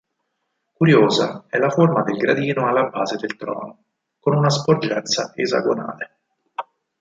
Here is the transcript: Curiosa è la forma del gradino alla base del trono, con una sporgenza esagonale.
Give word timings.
Curiosa 0.73 1.45
è 1.47 1.59
la 1.59 1.69
forma 1.69 2.01
del 2.01 2.17
gradino 2.17 2.67
alla 2.67 2.85
base 2.89 3.17
del 3.17 3.35
trono, 3.35 3.83
con 4.19 4.33
una 4.35 4.49
sporgenza 4.49 5.31
esagonale. 5.35 6.17